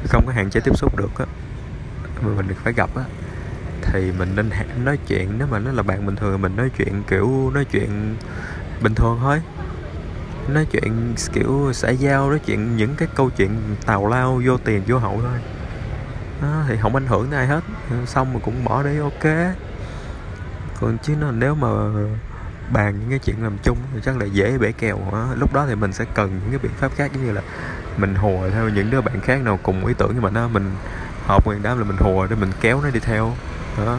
không 0.07 0.25
có 0.25 0.31
hạn 0.31 0.49
chế 0.49 0.59
tiếp 0.59 0.77
xúc 0.77 0.97
được 0.97 1.19
á 1.19 1.25
mà 2.21 2.29
mình 2.35 2.55
phải 2.63 2.73
gặp 2.73 2.89
á 2.95 3.03
thì 3.81 4.11
mình 4.19 4.35
nên 4.35 4.49
nói 4.83 4.97
chuyện 5.07 5.37
nếu 5.37 5.47
mà 5.51 5.59
nó 5.59 5.71
là 5.71 5.83
bạn 5.83 6.05
bình 6.05 6.15
thường 6.15 6.41
mình 6.41 6.55
nói 6.55 6.69
chuyện 6.77 7.03
kiểu 7.07 7.51
nói 7.53 7.65
chuyện 7.65 8.15
bình 8.81 8.95
thường 8.95 9.17
thôi. 9.21 9.41
Nói 10.47 10.65
chuyện 10.71 11.13
kiểu 11.33 11.71
xã 11.73 11.89
giao 11.89 12.29
nói 12.29 12.39
chuyện 12.45 12.77
những 12.77 12.95
cái 12.95 13.07
câu 13.15 13.29
chuyện 13.29 13.49
tào 13.85 14.07
lao 14.07 14.41
vô 14.45 14.57
tiền 14.57 14.83
vô 14.87 14.97
hậu 14.97 15.21
thôi. 15.21 15.39
Đó, 16.41 16.63
thì 16.67 16.75
không 16.81 16.95
ảnh 16.95 17.07
hưởng 17.07 17.27
tới 17.31 17.39
ai 17.39 17.47
hết. 17.47 17.61
Xong 18.05 18.33
mà 18.33 18.39
cũng 18.43 18.63
bỏ 18.63 18.83
đi 18.83 18.97
ok. 18.99 19.55
Còn 20.81 20.97
chứ 21.03 21.15
nó 21.21 21.31
nếu 21.31 21.55
mà 21.55 21.67
bàn 22.73 22.99
những 22.99 23.09
cái 23.09 23.19
chuyện 23.19 23.43
làm 23.43 23.57
chung 23.63 23.77
thì 23.93 23.99
chắc 24.05 24.17
là 24.17 24.25
dễ 24.25 24.57
bể 24.57 24.71
kèo 24.71 24.99
đó. 25.11 25.27
lúc 25.35 25.53
đó 25.53 25.65
thì 25.67 25.75
mình 25.75 25.93
sẽ 25.93 26.05
cần 26.13 26.29
những 26.29 26.49
cái 26.49 26.59
biện 26.63 26.71
pháp 26.77 26.91
khác 26.95 27.11
giống 27.13 27.25
như 27.25 27.31
là 27.31 27.41
mình 27.97 28.15
hùa 28.15 28.49
theo 28.49 28.69
những 28.69 28.89
đứa 28.89 29.01
bạn 29.01 29.21
khác 29.21 29.41
nào 29.41 29.59
cùng 29.63 29.85
ý 29.85 29.93
tưởng 29.97 30.11
nhưng 30.13 30.21
mình 30.21 30.33
đó 30.33 30.47
mình 30.47 30.71
hợp 31.25 31.45
nguyên 31.45 31.63
đám 31.63 31.77
là 31.77 31.83
mình 31.83 31.97
hùa 31.99 32.27
để 32.27 32.35
mình 32.35 32.51
kéo 32.61 32.81
nó 32.81 32.89
đi 32.89 32.99
theo. 32.99 33.33
Đó. 33.85 33.97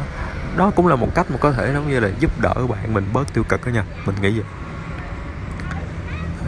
Đó 0.57 0.71
cũng 0.77 0.87
là 0.87 0.97
một 0.97 1.15
cách 1.15 1.31
mà 1.31 1.37
có 1.39 1.53
thể 1.53 1.73
giống 1.73 1.91
như 1.91 2.01
là 2.01 2.09
giúp 2.21 2.41
đỡ 2.41 2.55
bạn 2.69 2.95
mình 2.95 3.05
bớt 3.13 3.35
tiêu 3.35 3.45
cực 3.49 3.67
đó 3.67 3.71
nha. 3.71 3.85
Mình 4.07 4.17
nghĩ 4.23 4.31
vậy. 4.31 4.47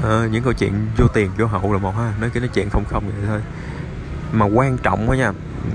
À, 0.05 0.27
những 0.31 0.43
câu 0.43 0.53
chuyện 0.53 0.73
vô 0.97 1.07
tiền 1.09 1.31
vô 1.39 1.47
hậu 1.47 1.73
là 1.73 1.79
một 1.79 1.97
ha. 1.97 2.13
Nói 2.21 2.31
cái 2.31 2.41
nói 2.41 2.51
chuyện 2.55 2.71
không 2.71 2.85
không 2.89 3.05
vậy 3.07 3.25
thôi. 3.27 3.41
Mà 4.33 4.47
quan 4.47 4.79
trọng 4.79 5.07
đó 5.07 5.13
nha. 5.13 5.33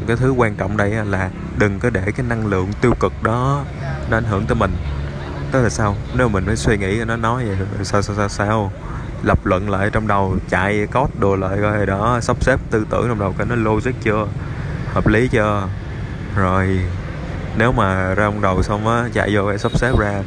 Cái 0.07 0.17
thứ 0.17 0.31
quan 0.31 0.55
trọng 0.55 0.77
đây 0.77 0.91
là 0.91 1.29
đừng 1.57 1.79
có 1.79 1.89
để 1.89 2.12
cái 2.15 2.25
năng 2.29 2.47
lượng 2.47 2.73
tiêu 2.81 2.93
cực 3.00 3.23
đó 3.23 3.65
nó 4.09 4.17
ảnh 4.17 4.23
hưởng 4.23 4.45
tới 4.45 4.55
mình 4.55 4.71
tức 5.53 5.62
là 5.62 5.69
sao? 5.69 5.95
Nếu 6.17 6.29
mình 6.29 6.45
mới 6.45 6.55
suy 6.55 6.77
nghĩ 6.77 7.03
nó 7.07 7.15
nói 7.15 7.45
vậy 7.45 7.57
sao 7.83 8.01
sao 8.01 8.15
sao 8.15 8.29
sao? 8.29 8.72
Lập 9.24 9.45
luận 9.45 9.69
lại 9.69 9.89
trong 9.93 10.07
đầu 10.07 10.38
chạy 10.50 10.88
code 10.88 11.13
đồ 11.19 11.36
lại 11.36 11.57
coi 11.62 11.86
đó 11.86 12.19
sắp 12.22 12.43
xếp 12.43 12.60
tư 12.69 12.86
tưởng 12.89 13.07
trong 13.07 13.19
đầu 13.19 13.33
coi 13.38 13.48
nó 13.48 13.55
logic 13.55 13.91
chưa? 14.03 14.27
Hợp 14.93 15.07
lý 15.07 15.27
chưa? 15.27 15.67
Rồi 16.36 16.79
nếu 17.57 17.72
mà 17.72 18.13
ra 18.13 18.25
trong 18.25 18.41
đầu 18.41 18.63
xong 18.63 18.88
á 18.88 19.10
chạy 19.13 19.36
vô 19.36 19.57
sắp 19.57 19.72
xếp 19.77 20.00
ra 20.00 20.24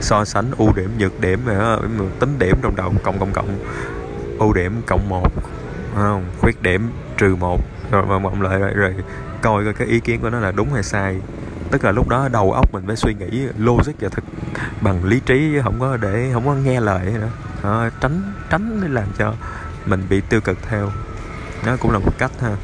so 0.00 0.24
sánh 0.24 0.50
ưu 0.58 0.72
điểm 0.76 0.90
nhược 0.98 1.20
điểm 1.20 1.46
rồi 1.46 1.78
tính 2.20 2.38
điểm 2.38 2.56
trong 2.62 2.76
đầu 2.76 2.92
cộng 3.02 3.18
cộng 3.18 3.32
cộng. 3.32 3.58
Ưu 4.38 4.52
điểm 4.52 4.82
cộng 4.86 5.08
một 5.08 5.32
không? 5.94 6.24
Khuyết 6.40 6.62
điểm 6.62 6.90
trừ 7.16 7.36
một 7.36 7.60
rồi 7.90 8.06
mà 8.06 8.18
cộng 8.30 8.42
lại 8.42 8.58
rồi, 8.58 8.70
rồi 8.74 8.94
coi 9.42 9.64
coi 9.64 9.74
cái 9.74 9.86
ý 9.86 10.00
kiến 10.00 10.20
của 10.20 10.30
nó 10.30 10.38
là 10.40 10.52
đúng 10.52 10.72
hay 10.72 10.82
sai 10.82 11.20
tức 11.70 11.84
là 11.84 11.92
lúc 11.92 12.08
đó 12.08 12.28
đầu 12.28 12.52
óc 12.52 12.74
mình 12.74 12.84
phải 12.86 12.96
suy 12.96 13.14
nghĩ 13.14 13.46
logic 13.58 13.92
và 14.00 14.08
thực 14.08 14.24
bằng 14.80 15.04
lý 15.04 15.20
trí 15.20 15.50
chứ 15.52 15.60
không 15.64 15.80
có 15.80 15.96
để 15.96 16.30
không 16.32 16.46
có 16.46 16.54
nghe 16.54 16.80
lời 16.80 17.04
nữa. 17.04 17.28
Đó, 17.62 17.88
tránh 18.00 18.32
tránh 18.50 18.80
để 18.82 18.88
làm 18.88 19.08
cho 19.18 19.34
mình 19.86 20.06
bị 20.08 20.20
tiêu 20.20 20.40
cực 20.40 20.58
theo. 20.68 20.90
Nó 21.66 21.76
cũng 21.76 21.90
là 21.90 21.98
một 21.98 22.12
cách 22.18 22.30
ha. 22.40 22.56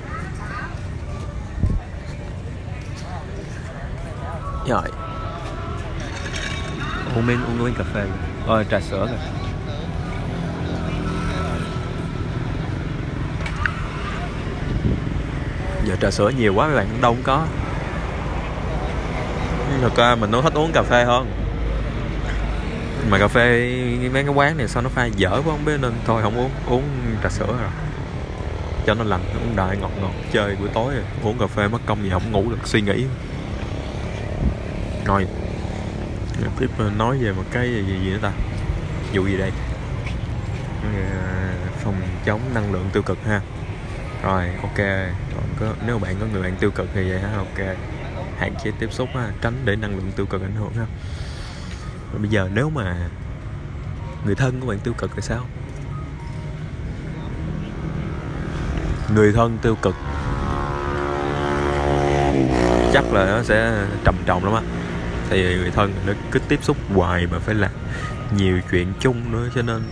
Rồi. 4.68 4.88
Uống 7.16 7.26
miếng 7.26 7.44
uống 7.44 7.64
miếng 7.64 7.74
cà 7.74 7.84
phê. 7.94 8.06
Rồi 8.46 8.66
trà 8.70 8.80
sữa 8.80 9.06
rồi 9.06 9.18
giờ 15.84 15.96
trà 16.00 16.10
sữa 16.10 16.32
nhiều 16.38 16.54
quá 16.54 16.66
mấy 16.66 16.76
bạn 16.76 16.86
đâu 17.00 17.14
cũng 17.14 17.22
có 17.22 17.46
thật 19.80 19.96
ra 19.96 20.14
mình 20.14 20.30
nó 20.30 20.42
thích 20.42 20.54
uống 20.54 20.72
cà 20.72 20.82
phê 20.82 21.04
hơn 21.04 21.26
mà 23.10 23.18
cà 23.18 23.28
phê 23.28 23.74
mấy 24.12 24.22
cái 24.22 24.34
quán 24.34 24.56
này 24.56 24.68
sao 24.68 24.82
nó 24.82 24.88
pha 24.88 25.06
dở 25.06 25.30
quá 25.30 25.42
không 25.44 25.64
biết 25.64 25.80
nên 25.80 25.92
thôi 26.04 26.22
không 26.22 26.38
uống. 26.38 26.50
Uống 26.66 26.82
trà 27.22 27.28
sữa 27.28 27.46
rồi. 27.46 27.70
Cho 28.86 28.94
nó 28.94 29.04
lành 29.04 29.20
uống 29.34 29.56
đại 29.56 29.76
ngọt 29.76 29.90
ngọt 30.00 30.12
chơi 30.32 30.56
buổi 30.56 30.68
tối 30.74 30.94
rồi. 30.94 31.04
uống 31.22 31.38
cà 31.38 31.46
phê 31.46 31.68
mất 31.68 31.78
công 31.86 32.02
gì 32.02 32.10
không 32.10 32.32
ngủ 32.32 32.50
được 32.50 32.58
suy 32.64 32.80
nghĩ. 32.80 33.04
Rồi 35.04 35.26
tiếp 36.58 36.70
ờ, 36.78 36.90
nói 36.98 37.18
về 37.18 37.32
một 37.32 37.44
cái 37.50 37.68
gì, 37.68 37.84
gì 37.86 38.10
nữa 38.10 38.18
ta? 38.22 38.32
Vụ 39.12 39.26
gì 39.26 39.36
đây? 39.36 39.50
Ờ, 40.82 41.00
phòng 41.84 41.94
chống 42.24 42.40
năng 42.54 42.72
lượng 42.72 42.90
tiêu 42.92 43.02
cực 43.02 43.18
ha. 43.26 43.40
Rồi 44.22 44.50
ok. 44.62 44.78
Còn 45.34 45.44
có, 45.60 45.66
nếu 45.86 45.98
bạn 45.98 46.16
có 46.20 46.26
người 46.32 46.42
bạn 46.42 46.56
tiêu 46.60 46.70
cực 46.70 46.88
thì 46.94 47.10
vậy 47.10 47.20
ha 47.20 47.36
ok 47.36 47.76
hạn 48.42 48.54
chế 48.64 48.70
tiếp 48.78 48.92
xúc 48.92 49.08
ha, 49.14 49.32
tránh 49.40 49.54
để 49.64 49.76
năng 49.76 49.96
lượng 49.96 50.12
tiêu 50.16 50.26
cực 50.26 50.42
ảnh 50.42 50.54
hưởng 50.54 50.74
ha. 50.74 50.86
Và 52.12 52.18
bây 52.18 52.28
giờ 52.28 52.48
nếu 52.54 52.70
mà 52.70 53.08
người 54.24 54.34
thân 54.34 54.60
của 54.60 54.66
bạn 54.66 54.78
tiêu 54.78 54.94
cực 54.98 55.10
thì 55.16 55.22
sao? 55.22 55.46
Người 59.14 59.32
thân 59.32 59.58
tiêu 59.62 59.76
cực 59.82 59.94
chắc 62.92 63.12
là 63.12 63.24
nó 63.24 63.42
sẽ 63.42 63.86
trầm 64.04 64.14
trọng 64.26 64.44
lắm 64.44 64.54
á. 64.54 64.62
Thì 65.30 65.56
người 65.56 65.70
thân 65.70 65.92
nó 66.06 66.12
cứ 66.30 66.38
tiếp 66.38 66.58
xúc 66.62 66.76
hoài 66.94 67.26
mà 67.26 67.38
phải 67.38 67.54
làm 67.54 67.70
nhiều 68.36 68.60
chuyện 68.70 68.92
chung 69.00 69.32
nữa 69.32 69.48
cho 69.54 69.62
nên 69.62 69.82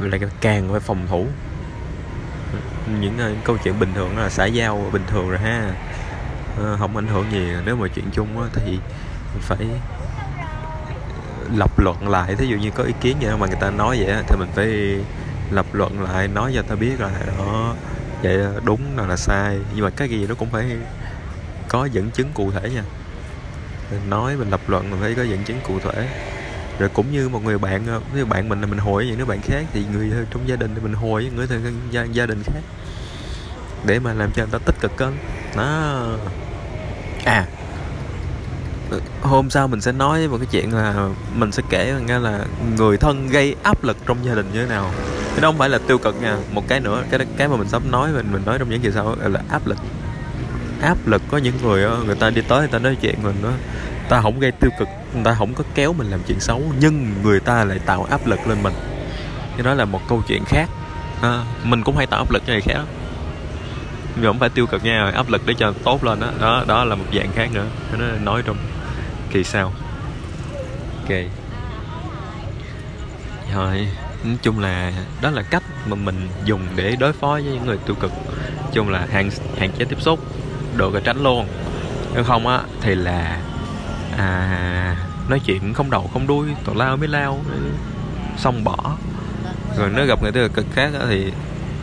lại 0.00 0.20
càng 0.40 0.68
phải 0.70 0.80
phòng 0.80 1.06
thủ. 1.08 1.26
Những 3.00 3.16
những 3.16 3.40
câu 3.44 3.56
chuyện 3.64 3.78
bình 3.78 3.92
thường 3.94 4.18
là 4.18 4.28
xã 4.28 4.46
giao 4.46 4.90
bình 4.92 5.04
thường 5.06 5.28
rồi 5.28 5.38
ha. 5.38 5.70
Ờ, 6.58 6.76
không 6.78 6.96
ảnh 6.96 7.06
hưởng 7.06 7.32
gì 7.32 7.52
nếu 7.64 7.76
mà 7.76 7.88
chuyện 7.88 8.04
chung 8.12 8.42
á, 8.42 8.48
thì 8.54 8.78
phải 9.40 9.58
ờ, 11.16 11.48
lập 11.56 11.78
luận 11.78 12.08
lại. 12.08 12.36
Thí 12.36 12.46
dụ 12.46 12.56
như 12.56 12.70
có 12.70 12.84
ý 12.84 12.92
kiến 13.00 13.16
vậy 13.20 13.36
mà 13.36 13.46
người 13.46 13.56
ta 13.56 13.70
nói 13.70 13.98
vậy 14.00 14.22
thì 14.26 14.36
mình 14.36 14.48
phải 14.54 14.66
lập 15.50 15.66
luận 15.72 16.02
lại 16.02 16.28
nói 16.28 16.52
cho 16.54 16.62
ta 16.62 16.74
biết 16.74 17.00
là 17.00 17.10
đó 17.38 17.74
vậy 18.22 18.38
đúng 18.64 18.80
là 18.96 19.06
là 19.06 19.16
sai. 19.16 19.58
Nhưng 19.74 19.84
mà 19.84 19.90
cái 19.90 20.08
gì 20.08 20.26
nó 20.28 20.34
cũng 20.34 20.48
phải 20.50 20.76
có 21.68 21.84
dẫn 21.84 22.10
chứng 22.10 22.28
cụ 22.34 22.50
thể 22.50 22.70
nha. 22.70 22.82
Mình 23.90 24.10
nói 24.10 24.36
mình 24.36 24.50
lập 24.50 24.60
luận 24.68 24.90
mình 24.90 25.00
phải 25.00 25.14
có 25.14 25.22
dẫn 25.22 25.44
chứng 25.44 25.60
cụ 25.62 25.80
thể. 25.80 26.06
Rồi 26.78 26.88
cũng 26.88 27.12
như 27.12 27.28
một 27.28 27.44
người 27.44 27.58
bạn 27.58 27.86
ờ, 27.86 28.00
với 28.12 28.24
bạn 28.24 28.48
mình 28.48 28.60
là 28.60 28.66
mình 28.66 28.78
hỏi 28.78 29.06
những 29.06 29.18
đứa 29.18 29.24
bạn 29.24 29.40
khác 29.42 29.64
thì 29.72 29.84
người 29.92 30.12
trong 30.30 30.48
gia 30.48 30.56
đình 30.56 30.74
thì 30.74 30.80
mình 30.80 30.92
hỏi 30.92 31.24
những 31.24 31.36
người 31.36 31.46
thân 31.46 31.80
gia, 31.90 32.04
gia 32.04 32.26
đình 32.26 32.42
khác. 32.42 32.62
Để 33.86 33.98
mà 33.98 34.14
làm 34.14 34.30
cho 34.32 34.42
người 34.42 34.52
ta 34.52 34.58
tích 34.58 34.80
cực 34.80 35.00
hơn. 35.00 35.14
Đó 35.56 36.18
à. 37.28 37.46
Hôm 39.22 39.50
sau 39.50 39.68
mình 39.68 39.80
sẽ 39.80 39.92
nói 39.92 40.28
một 40.28 40.36
cái 40.38 40.46
chuyện 40.50 40.74
là 40.74 41.08
mình 41.34 41.52
sẽ 41.52 41.62
kể 41.70 41.94
nghe 42.06 42.18
là 42.18 42.44
người 42.76 42.96
thân 42.96 43.28
gây 43.28 43.54
áp 43.62 43.84
lực 43.84 43.96
trong 44.06 44.24
gia 44.24 44.34
đình 44.34 44.50
như 44.52 44.62
thế 44.62 44.68
nào. 44.68 44.90
Cái 45.30 45.40
đó 45.40 45.48
không 45.48 45.58
phải 45.58 45.68
là 45.68 45.78
tiêu 45.78 45.98
cực 45.98 46.22
nha. 46.22 46.36
Một 46.52 46.68
cái 46.68 46.80
nữa 46.80 47.02
cái 47.10 47.20
cái 47.36 47.48
mà 47.48 47.56
mình 47.56 47.68
sắp 47.68 47.82
nói 47.90 48.10
mình 48.12 48.32
mình 48.32 48.42
nói 48.46 48.58
trong 48.58 48.70
những 48.70 48.80
kỳ 48.80 48.90
sau 48.94 49.16
là 49.20 49.40
áp 49.48 49.66
lực. 49.66 49.78
Áp 50.82 50.98
lực 51.06 51.22
có 51.30 51.38
những 51.38 51.54
người 51.62 52.04
người 52.06 52.16
ta 52.16 52.30
đi 52.30 52.42
tới 52.48 52.58
người 52.58 52.68
ta 52.68 52.78
nói 52.78 52.96
chuyện 53.00 53.14
mình 53.22 53.36
đó 53.42 53.50
ta 54.08 54.20
không 54.20 54.40
gây 54.40 54.52
tiêu 54.52 54.70
cực 54.78 54.88
người 55.14 55.24
ta 55.24 55.34
không 55.34 55.54
có 55.54 55.64
kéo 55.74 55.92
mình 55.92 56.10
làm 56.10 56.20
chuyện 56.26 56.40
xấu 56.40 56.62
nhưng 56.80 57.14
người 57.22 57.40
ta 57.40 57.64
lại 57.64 57.78
tạo 57.86 58.06
áp 58.10 58.26
lực 58.26 58.48
lên 58.48 58.62
mình. 58.62 58.74
Cái 59.56 59.64
đó 59.64 59.74
là 59.74 59.84
một 59.84 60.00
câu 60.08 60.22
chuyện 60.28 60.44
khác. 60.44 60.68
À, 61.22 61.44
mình 61.64 61.82
cũng 61.84 61.96
hay 61.96 62.06
tạo 62.06 62.18
áp 62.18 62.30
lực 62.30 62.42
cho 62.46 62.52
người 62.52 62.62
khác 62.62 62.80
nhưng 64.20 64.30
không 64.30 64.38
phải 64.38 64.48
tiêu 64.48 64.66
cực 64.66 64.84
nha 64.84 65.10
áp 65.14 65.28
lực 65.28 65.42
để 65.46 65.54
cho 65.58 65.72
tốt 65.84 66.04
lên 66.04 66.20
đó 66.20 66.30
đó 66.40 66.64
đó 66.66 66.84
là 66.84 66.94
một 66.94 67.04
dạng 67.14 67.32
khác 67.32 67.48
nữa. 67.52 67.66
Nó 67.98 68.06
nói 68.22 68.42
trong 68.46 68.56
kỳ 69.30 69.44
sau. 69.44 69.72
Ok. 71.02 71.16
Rồi 73.54 73.88
nói 74.24 74.36
chung 74.42 74.58
là 74.58 74.92
đó 75.22 75.30
là 75.30 75.42
cách 75.42 75.62
mà 75.86 75.96
mình 75.96 76.28
dùng 76.44 76.60
để 76.76 76.96
đối 76.96 77.12
phó 77.12 77.32
với 77.32 77.42
những 77.42 77.66
người 77.66 77.78
tiêu 77.86 77.96
cực. 78.00 78.12
Nói 78.62 78.70
chung 78.72 78.88
là 78.88 79.06
hạn 79.12 79.30
hạn 79.58 79.70
chế 79.78 79.84
tiếp 79.84 80.00
xúc 80.00 80.20
được 80.76 80.92
rồi 80.92 81.02
tránh 81.04 81.22
luôn. 81.22 81.46
Nếu 82.14 82.24
không 82.24 82.46
á 82.46 82.60
thì 82.80 82.94
là 82.94 83.40
à 84.16 84.96
nói 85.28 85.40
chuyện 85.44 85.74
không 85.74 85.90
đầu 85.90 86.10
không 86.12 86.26
đuôi 86.26 86.48
tào 86.64 86.74
lao 86.74 86.96
mới 86.96 87.08
lao 87.08 87.40
xong 88.36 88.64
bỏ. 88.64 88.96
Rồi 89.78 89.90
nếu 89.94 90.06
gặp 90.06 90.22
người 90.22 90.32
tiêu 90.32 90.48
cực 90.48 90.66
khác 90.74 90.90
á, 91.00 91.06
thì 91.08 91.32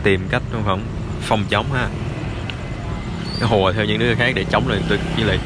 tìm 0.03 0.27
cách 0.29 0.41
không? 0.65 0.81
Phòng 1.21 1.43
chống 1.49 1.65
ha 1.73 1.87
hùa 3.41 3.71
theo 3.71 3.85
những 3.85 3.99
đứa 3.99 4.15
khác 4.15 4.31
để 4.35 4.45
chống 4.51 4.67
lại 4.67 4.79
tôi 4.89 4.99
như 5.17 5.23
là 5.23 5.37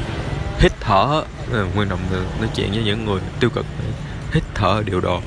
hít 0.58 0.72
thở. 0.80 1.22
Ờ, 1.52 1.66
Nguyên 1.74 1.88
động 1.88 2.00
trọng 2.10 2.22
nói 2.38 2.48
chuyện 2.54 2.70
với 2.70 2.82
những 2.84 3.04
người 3.04 3.20
tiêu 3.40 3.50
cực. 3.50 3.66
Hít 4.32 4.42
thở 4.54 4.82
điều 4.86 5.00
độ 5.00 5.20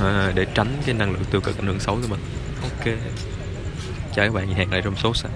à, 0.00 0.32
để 0.34 0.46
tránh 0.54 0.82
cái 0.86 0.94
năng 0.94 1.12
lượng 1.12 1.24
tiêu 1.30 1.40
cực 1.40 1.58
ảnh 1.58 1.66
hưởng 1.66 1.80
xấu 1.80 1.94
của 1.94 2.08
mình. 2.08 2.20
Ok. 2.62 2.94
Chào 4.14 4.26
các 4.26 4.34
bạn 4.34 4.54
hẹn 4.54 4.70
lại 4.70 4.80
trong 4.84 4.96
số 4.96 5.14
sau. 5.14 5.30